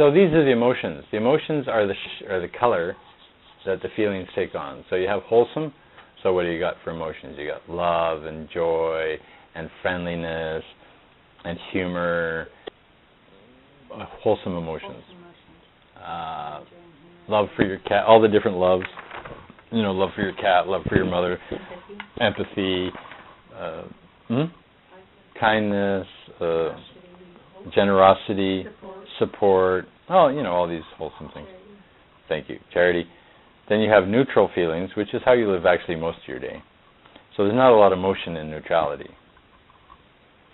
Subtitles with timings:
[0.00, 1.04] so these are the emotions.
[1.10, 2.96] The emotions are the sh- are the color
[3.66, 4.82] that the feelings take on.
[4.88, 5.74] So you have wholesome.
[6.22, 7.36] So what do you got for emotions?
[7.36, 9.16] You got love and joy
[9.54, 10.64] and friendliness
[11.44, 12.46] and humor,
[13.94, 15.02] uh, wholesome emotions.
[16.02, 16.60] Uh,
[17.28, 18.84] love for your cat, all the different loves.
[19.70, 21.38] You know, love for your cat, love for your mother,
[22.18, 22.88] empathy,
[23.54, 23.82] uh,
[24.28, 24.44] hmm?
[25.38, 26.06] kindness,
[26.40, 26.70] uh,
[27.74, 28.64] generosity,
[29.20, 29.84] support.
[30.08, 31.46] Oh, you know, all these wholesome things.
[32.28, 32.58] Thank you.
[32.72, 33.04] Charity.
[33.68, 36.60] Then you have neutral feelings, which is how you live actually most of your day.
[37.36, 39.10] So there's not a lot of motion in neutrality.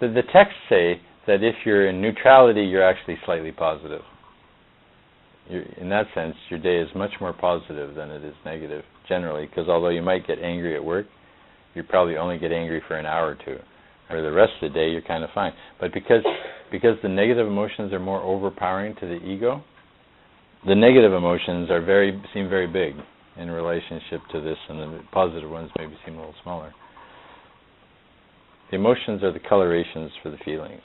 [0.00, 4.02] The, the texts say that if you're in neutrality, you're actually slightly positive.
[5.48, 9.46] You're, in that sense, your day is much more positive than it is negative generally,
[9.46, 11.06] because although you might get angry at work,
[11.74, 13.58] you probably only get angry for an hour or two.
[14.08, 15.52] Or the rest of the day, you're kind of fine.
[15.80, 16.22] But because
[16.70, 19.62] because the negative emotions are more overpowering to the ego,
[20.66, 22.94] the negative emotions are very seem very big
[23.36, 26.72] in relationship to this, and the positive ones maybe seem a little smaller.
[28.70, 30.82] The emotions are the colorations for the feelings.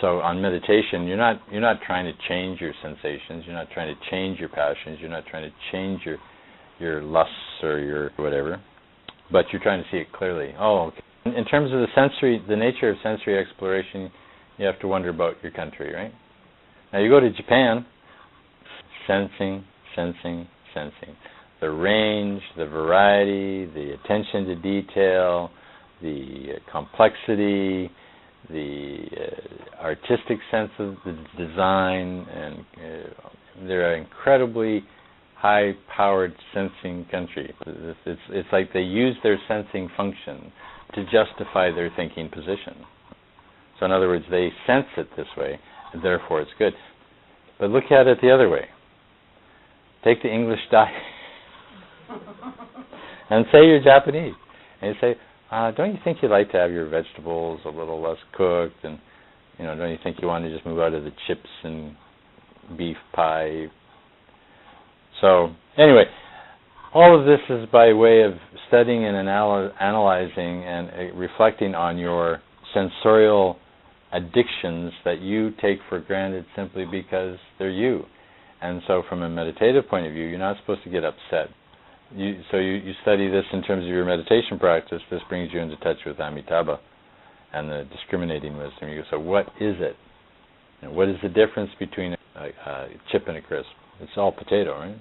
[0.00, 3.44] So on meditation, you're not you're not trying to change your sensations.
[3.44, 4.98] You're not trying to change your passions.
[5.00, 6.16] You're not trying to change your
[6.78, 8.62] your lusts or your whatever,
[9.30, 10.54] but you're trying to see it clearly.
[10.58, 11.02] Oh, okay.
[11.34, 14.10] In, terms of the sensory, the nature of sensory exploration,
[14.58, 16.12] you have to wonder about your country, right?
[16.92, 17.86] Now you go to Japan,
[19.06, 21.16] sensing, sensing, sensing.
[21.60, 25.50] The range, the variety, the attention to detail,
[26.02, 27.90] the uh, complexity,
[28.48, 34.84] the uh, artistic sense of the design, and uh, they're an incredibly
[35.36, 37.54] high-powered sensing country.
[37.66, 40.52] It's, it's, it's like they use their sensing function
[40.94, 42.84] to justify their thinking position.
[43.78, 45.58] So, in other words, they sense it this way,
[45.92, 46.72] and therefore it's good.
[47.60, 48.66] But look at it the other way.
[50.04, 50.94] Take the English diet
[53.30, 54.34] and say you're Japanese,
[54.80, 55.18] and you say,
[55.50, 58.98] uh, "Don't you think you'd like to have your vegetables a little less cooked, and
[59.58, 61.94] you know, don't you think you want to just move out of the chips and
[62.76, 63.66] beef pie?"
[65.20, 66.04] So anyway,
[66.94, 68.32] all of this is by way of
[68.68, 72.40] studying and anal- analyzing and uh, reflecting on your
[72.74, 73.56] sensorial
[74.12, 78.04] addictions that you take for granted simply because they're you.
[78.60, 81.48] And so, from a meditative point of view, you're not supposed to get upset.
[82.14, 85.00] You, so, you, you study this in terms of your meditation practice.
[85.10, 86.80] This brings you into touch with Amitabha
[87.52, 88.88] and the discriminating wisdom.
[88.88, 89.94] You go, so what is it?
[90.82, 93.68] And what is the difference between a, a chip and a crisp?
[94.00, 94.96] It's all potato, right?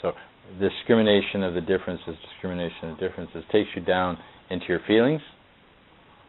[0.00, 0.12] So,
[0.60, 4.18] discrimination of the differences, discrimination of differences takes you down
[4.50, 5.22] into your feelings.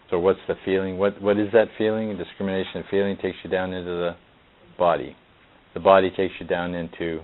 [0.09, 0.97] So, what's the feeling?
[0.97, 2.15] What what is that feeling?
[2.17, 4.15] Discrimination of feeling takes you down into the
[4.77, 5.15] body
[5.73, 7.21] the body takes you down into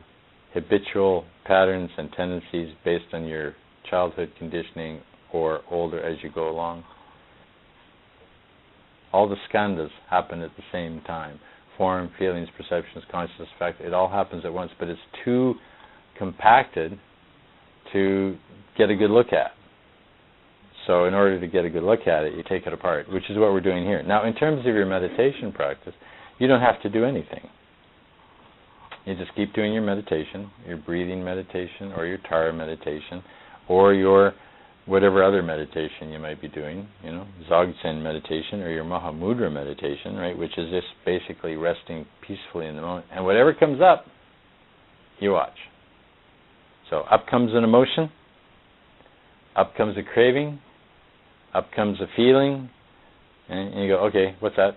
[0.54, 3.56] habitual patterns and tendencies based on your
[3.90, 5.02] childhood conditioning
[5.32, 6.84] or older as you go along.
[9.14, 11.40] All the skandhas happen at the same time
[11.78, 13.80] form, feelings, perceptions, consciousness, fact.
[13.80, 15.54] It all happens at once, but it's too
[16.20, 17.00] compacted
[17.94, 18.38] to
[18.78, 19.52] get a good look at.
[20.86, 23.24] So, in order to get a good look at it, you take it apart, which
[23.30, 24.04] is what we're doing here.
[24.04, 25.94] Now, in terms of your meditation practice,
[26.40, 27.48] you don't have to do anything.
[29.06, 33.24] You just keep doing your meditation, your breathing meditation, or your Tara meditation,
[33.68, 34.34] or your
[34.86, 40.16] whatever other meditation you might be doing, you know, Dzogchen meditation or your Mahamudra meditation,
[40.16, 43.06] right, which is just basically resting peacefully in the moment.
[43.14, 44.06] And whatever comes up,
[45.20, 45.54] you watch.
[46.90, 48.10] So up comes an emotion,
[49.56, 50.60] up comes a craving,
[51.54, 52.70] up comes a feeling,
[53.48, 54.72] and you go, okay, what's that?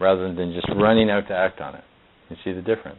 [0.00, 1.84] Rather than just running out to act on it.
[2.30, 2.98] You see the difference?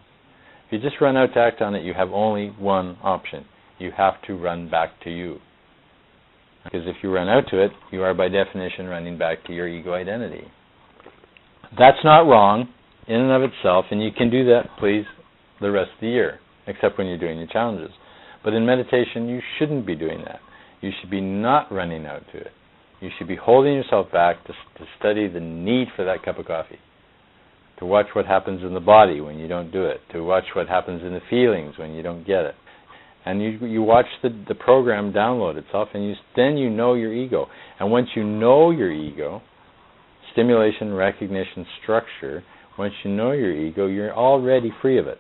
[0.68, 3.46] If you just run out to act on it, you have only one option.
[3.80, 5.40] You have to run back to you.
[6.64, 9.68] Because if you run out to it, you are by definition running back to your
[9.68, 10.44] ego identity.
[11.78, 12.68] That's not wrong
[13.08, 15.06] in and of itself, and you can do that, please,
[15.60, 17.92] the rest of the year, except when you're doing your challenges.
[18.44, 20.40] But in meditation, you shouldn't be doing that.
[20.82, 22.52] You should be not running out to it.
[23.00, 26.46] You should be holding yourself back to, to study the need for that cup of
[26.46, 26.80] coffee
[27.82, 30.70] to watch what happens in the body when you don't do it, to watch what
[30.70, 32.56] happens in the feelings when you don't get it.
[33.26, 37.14] And you you watch the the program download itself, and you then you know your
[37.14, 37.48] ego.
[37.80, 39.42] And once you know your ego,
[40.32, 42.44] stimulation, recognition, structure.
[42.78, 45.18] Once you know your ego, you're already free of it.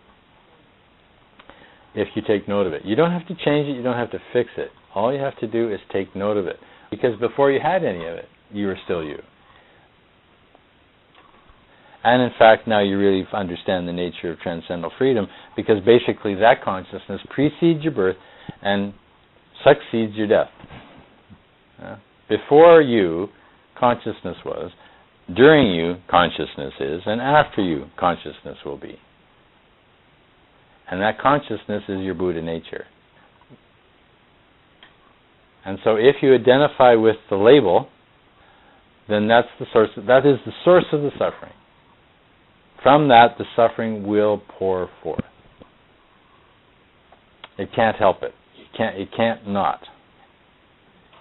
[1.93, 3.75] If you take note of it, you don't have to change it.
[3.75, 4.69] You don't have to fix it.
[4.95, 6.57] All you have to do is take note of it.
[6.89, 9.17] Because before you had any of it, you were still you.
[12.03, 16.63] And in fact, now you really understand the nature of transcendental freedom because basically that
[16.63, 18.15] consciousness precedes your birth
[18.61, 18.93] and
[19.63, 20.49] succeeds your death.
[21.79, 21.97] Yeah?
[22.27, 23.27] Before you,
[23.79, 24.71] consciousness was.
[25.35, 27.01] During you, consciousness is.
[27.05, 28.97] And after you, consciousness will be.
[30.91, 32.85] And that consciousness is your Buddha nature.
[35.65, 37.87] And so if you identify with the label,
[39.07, 41.53] then that's the source that is the source of the suffering.
[42.83, 45.23] From that the suffering will pour forth.
[47.57, 48.33] It can't help it.
[48.57, 49.81] You can't it can't not.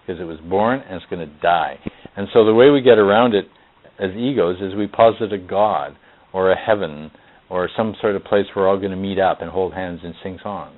[0.01, 1.79] Because it was born and it's going to die.
[2.17, 3.45] And so the way we get around it
[4.01, 5.97] as egos is we posit a God
[6.33, 7.11] or a heaven
[7.51, 10.15] or some sort of place we're all going to meet up and hold hands and
[10.23, 10.77] sing songs.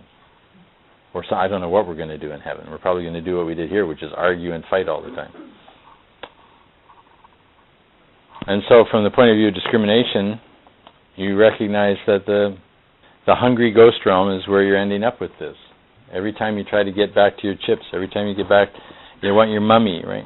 [1.15, 2.67] Or so, I don't know what we're going to do in heaven.
[2.71, 5.03] We're probably going to do what we did here, which is argue and fight all
[5.03, 5.31] the time.
[8.47, 10.41] And so, from the point of view of discrimination,
[11.17, 12.57] you recognize that the
[13.27, 15.55] the hungry ghost realm is where you're ending up with this.
[16.13, 18.69] Every time you try to get back to your chips, every time you get back,
[19.23, 20.25] you want your mummy, right?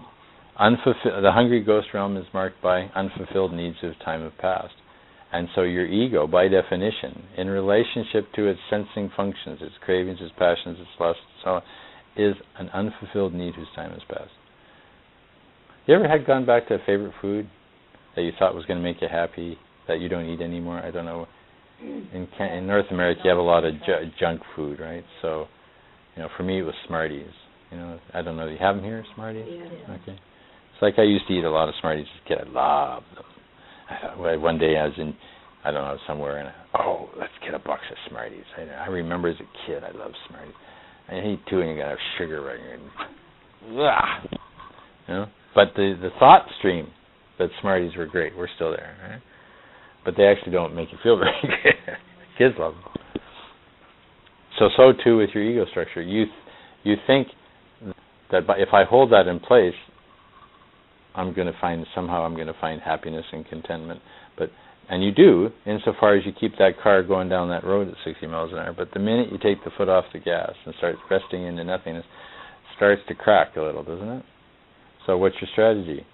[0.58, 4.72] Unfulfill- the hungry ghost realm is marked by unfulfilled needs of time of past.
[5.32, 10.32] And so your ego, by definition, in relationship to its sensing functions, its cravings, its
[10.38, 11.62] passions, its lusts, so on,
[12.16, 14.30] is an unfulfilled need whose time has passed.
[15.86, 17.48] You ever had gone back to a favorite food
[18.14, 19.58] that you thought was going to make you happy
[19.88, 20.78] that you don't eat anymore?
[20.78, 21.26] I don't know.
[21.80, 25.04] In in North America, you have a lot of ju- junk food, right?
[25.20, 25.46] So,
[26.16, 27.28] you know, for me, it was Smarties.
[27.70, 28.46] You know, I don't know.
[28.46, 29.44] Do you have them here, Smarties?
[29.46, 29.94] Yeah.
[29.94, 30.12] Okay.
[30.12, 32.48] It's like I used to eat a lot of Smarties as a kid.
[32.56, 33.24] I loved them.
[34.16, 35.14] One day I was in,
[35.64, 38.44] I don't know, somewhere, and I, oh, let's get a box of Smarties.
[38.56, 40.54] I, I remember as a kid, I loved Smarties.
[41.08, 42.80] I eat two, and you gotta have sugar right in.
[43.78, 43.80] Ugh.
[43.80, 44.22] Ah,
[45.08, 46.88] you know, but the the thought stream
[47.38, 48.36] that Smarties were great.
[48.36, 49.22] We're still there, right?
[50.04, 51.96] But they actually don't make you feel very good.
[52.38, 53.22] Kids love them.
[54.58, 56.02] So so too with your ego structure.
[56.02, 56.26] You
[56.82, 57.28] you think
[58.30, 59.74] that if I hold that in place,
[61.16, 64.00] I'm going to find somehow I'm going to find happiness and contentment.
[64.38, 64.50] But
[64.88, 68.26] and you do insofar as you keep that car going down that road at 60
[68.28, 68.72] miles an hour.
[68.76, 72.04] But the minute you take the foot off the gas and start resting into nothingness,
[72.04, 74.24] it starts to crack a little, doesn't it?
[75.06, 76.06] So what's your strategy?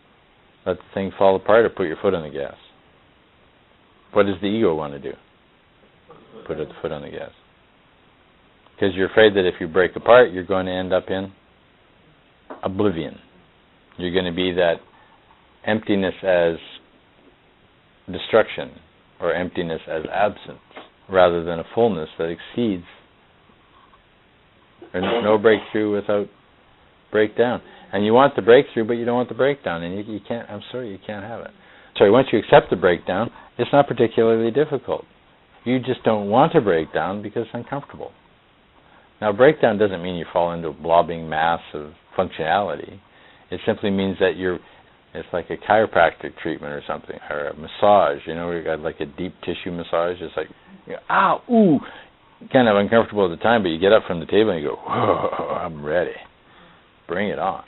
[0.64, 2.54] Let the thing fall apart or put your foot on the gas.
[4.12, 5.12] What does the ego want to do?
[6.46, 7.30] Put the foot on the gas.
[8.74, 11.32] Because you're afraid that if you break apart, you're going to end up in
[12.62, 13.18] oblivion.
[13.98, 14.76] You're going to be that
[15.66, 16.56] emptiness as
[18.10, 18.72] destruction
[19.20, 20.58] or emptiness as absence
[21.08, 22.84] rather than a fullness that exceeds
[24.92, 26.26] there's no breakthrough without
[27.10, 27.62] breakdown.
[27.92, 30.48] And you want the breakthrough but you don't want the breakdown and you, you can't
[30.50, 31.50] i'm sorry you can't have it.
[31.96, 35.04] Sorry once you accept the breakdown it's not particularly difficult.
[35.64, 38.12] You just don't want to break down because it's uncomfortable.
[39.20, 42.98] Now breakdown doesn't mean you fall into a blobbing mass of functionality.
[43.50, 44.58] It simply means that you're
[45.14, 48.20] it's like a chiropractic treatment or something, or a massage.
[48.26, 50.16] You know, you got like a deep tissue massage.
[50.20, 50.48] It's like,
[50.86, 51.80] you know, ow, ooh,
[52.52, 54.70] kind of uncomfortable at the time, but you get up from the table and you
[54.70, 56.12] go, whoa, I'm ready.
[57.06, 57.64] Bring it on.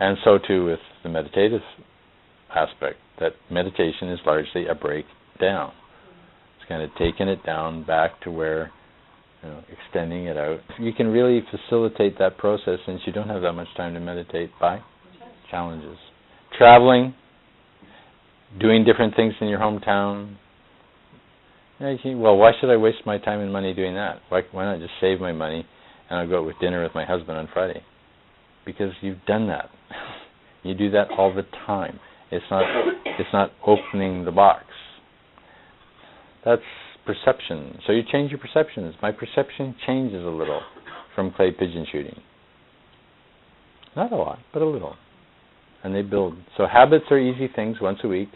[0.00, 1.60] And so too with the meditative
[2.54, 5.72] aspect, that meditation is largely a breakdown.
[6.56, 8.72] It's kind of taking it down back to where
[9.42, 10.60] you know, extending it out.
[10.78, 14.50] You can really facilitate that process since you don't have that much time to meditate
[14.60, 14.80] by
[15.50, 15.96] challenges.
[16.56, 17.14] Traveling,
[18.60, 20.36] doing different things in your hometown.
[21.80, 24.20] Well, why should I waste my time and money doing that?
[24.28, 25.66] Why, why not just save my money
[26.08, 27.82] and I'll go out with dinner with my husband on Friday?
[28.64, 29.70] Because you've done that.
[30.62, 31.98] you do that all the time.
[32.30, 32.62] It's not
[33.18, 34.64] it's not opening the box.
[36.44, 36.62] That's
[37.06, 37.78] perception.
[37.86, 38.94] So you change your perceptions.
[39.02, 40.60] My perception changes a little
[41.14, 42.20] from clay pigeon shooting.
[43.96, 44.96] Not a lot, but a little.
[45.84, 46.34] And they build.
[46.56, 48.28] So habits are easy things once a week.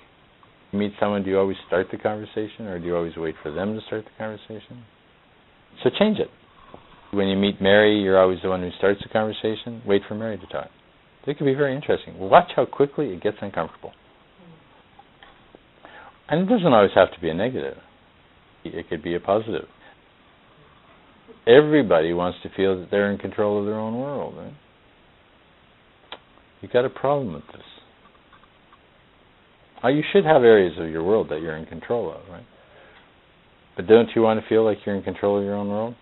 [0.73, 3.53] You meet someone, do you always start the conversation or do you always wait for
[3.53, 4.85] them to start the conversation?
[5.83, 6.29] So change it.
[7.13, 9.81] When you meet Mary, you're always the one who starts the conversation.
[9.87, 10.69] Wait for Mary to talk.
[11.27, 12.19] It could be very interesting.
[12.19, 13.93] Watch how quickly it gets uncomfortable.
[16.29, 17.79] And it doesn't always have to be a negative
[18.75, 19.67] it could be a positive.
[21.47, 24.55] Everybody wants to feel that they're in control of their own world, right?
[26.61, 27.63] You got a problem with this.
[29.85, 32.47] Oh, you should have areas of your world that you're in control of, right?
[33.77, 35.95] But don't you want to feel like you're in control of your own world?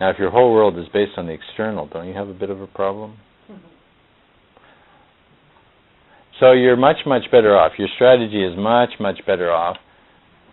[0.00, 2.50] Now, if your whole world is based on the external, don't you have a bit
[2.50, 3.16] of a problem?
[3.50, 3.66] Mm-hmm.
[6.40, 7.72] So you're much, much better off.
[7.78, 9.76] Your strategy is much, much better off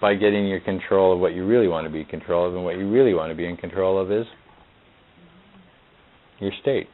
[0.04, 2.66] by getting your control of what you really want to be in control of, and
[2.66, 4.26] what you really want to be in control of is
[6.40, 6.88] your state.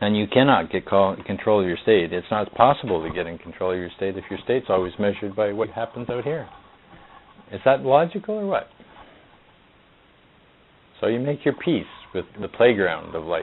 [0.00, 2.12] And you cannot get control of your state.
[2.12, 5.34] It's not possible to get in control of your state if your state's always measured
[5.34, 6.48] by what happens out here.
[7.52, 8.68] Is that logical or what?
[11.00, 13.42] So you make your peace with the playground of life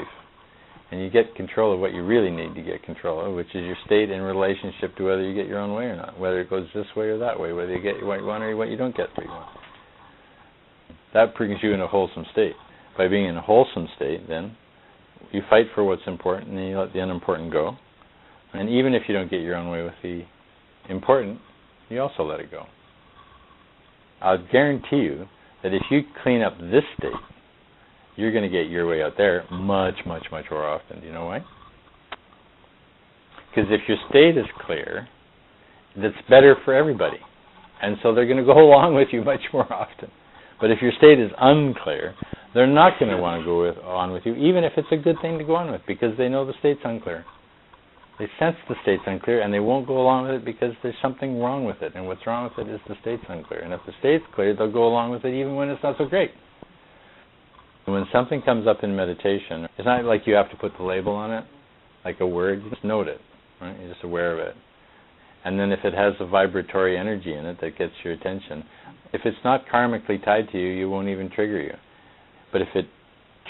[0.92, 3.64] and you get control of what you really need to get control of, which is
[3.64, 6.50] your state in relationship to whether you get your own way or not, whether it
[6.50, 8.78] goes this way or that way, whether you get what you want or what you
[8.78, 9.58] don't get what you want.
[11.14, 12.54] That brings you in a wholesome state.
[12.98, 14.56] By being in a wholesome state, then
[15.32, 17.78] you fight for what's important and you let the unimportant go.
[18.54, 20.24] And even if you don't get your own way with the
[20.90, 21.40] important,
[21.90, 22.66] you also let it go.
[24.22, 25.26] I'll guarantee you
[25.64, 27.12] that if you clean up this state,
[28.20, 31.00] you're going to get your way out there much, much, much more often.
[31.00, 31.40] Do you know why?
[33.50, 35.08] Because if your state is clear,
[35.96, 37.20] that's better for everybody.
[37.82, 40.12] And so they're going to go along with you much more often.
[40.60, 42.14] But if your state is unclear,
[42.54, 44.98] they're not going to want to go with, on with you, even if it's a
[44.98, 47.24] good thing to go on with, because they know the state's unclear.
[48.20, 51.40] They sense the state's unclear, and they won't go along with it because there's something
[51.40, 51.94] wrong with it.
[51.96, 53.62] And what's wrong with it is the state's unclear.
[53.62, 56.06] And if the state's clear, they'll go along with it even when it's not so
[56.06, 56.32] great.
[57.86, 61.14] When something comes up in meditation, it's not like you have to put the label
[61.14, 61.44] on it,
[62.06, 62.62] like a word.
[62.64, 63.20] You just note it,
[63.60, 63.78] right?
[63.80, 64.56] You're just aware of it.
[65.44, 68.64] And then if it has a vibratory energy in it that gets your attention,
[69.14, 71.74] if it's not karmically tied to you, you won't even trigger you.
[72.52, 72.86] But if it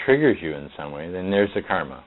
[0.06, 2.04] triggers you in some way, then there's the karma.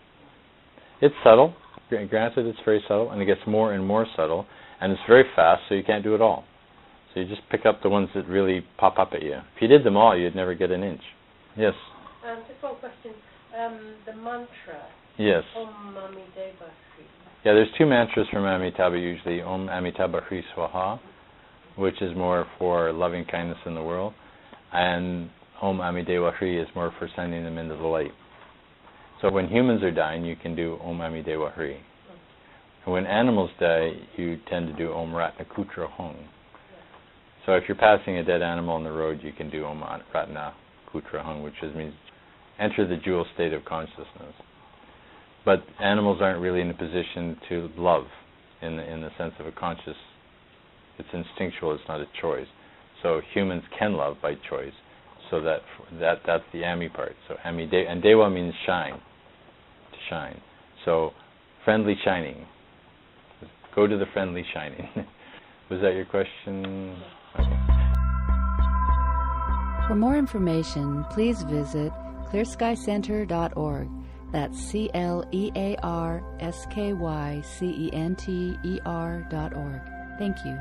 [1.01, 1.53] It's subtle.
[1.89, 4.47] Granted, it's very subtle, and it gets more and more subtle,
[4.81, 6.45] and it's very fast, so you can't do it all.
[7.13, 9.33] So you just pick up the ones that really pop up at you.
[9.33, 11.01] If you did them all, you'd never get an inch.
[11.55, 11.73] Yes.
[12.25, 13.13] Um, just one question.
[13.57, 14.87] Um, the mantra.
[15.17, 15.43] Yes.
[15.55, 16.69] Om Amideva
[17.43, 19.41] Yeah, there's two mantras from Amitabha usually.
[19.41, 20.99] Om Amitabha Hri Swaha,
[21.77, 24.13] which is more for loving kindness in the world,
[24.71, 25.29] and
[25.61, 28.11] Om Amideva Hri is more for sending them into the light.
[29.21, 31.77] So when humans are dying, you can do Om Amideva Hri.
[32.85, 36.27] And when animals die, you tend to do Om Ratna Kutra Hong.
[37.45, 40.53] So if you're passing a dead animal on the road, you can do Om Ratna
[40.93, 41.93] Kutra Hung, which is, means
[42.59, 44.33] enter the jewel state of consciousness.
[45.45, 48.05] But animals aren't really in a position to love
[48.61, 49.97] in the, in the sense of a conscious.
[50.97, 51.73] It's instinctual.
[51.73, 52.47] It's not a choice.
[53.01, 54.73] So humans can love by choice.
[55.29, 55.61] So that
[55.99, 57.15] that that's the ami part.
[57.27, 60.39] So ami de, and dewa means shine, to shine.
[60.85, 61.11] So
[61.65, 62.45] friendly shining.
[63.75, 64.87] Go to the friendly shining.
[65.69, 66.95] Was that your question?
[67.39, 67.63] Okay.
[69.87, 71.91] For more information, please visit
[72.33, 73.89] clearskycenter.org.
[74.31, 79.25] That's C L E A R S K Y C E N T E R
[79.29, 79.81] dot org.
[80.17, 80.59] Thank you.